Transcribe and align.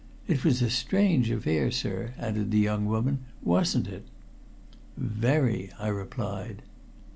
It 0.27 0.43
was 0.43 0.63
a 0.63 0.69
strange 0.71 1.29
affair, 1.29 1.69
sir," 1.69 2.15
added 2.17 2.49
the 2.49 2.57
young 2.57 2.87
woman, 2.87 3.19
"wasn't 3.43 3.87
it?" 3.87 4.07
"Very," 4.97 5.69
I 5.77 5.89
replied. 5.89 6.63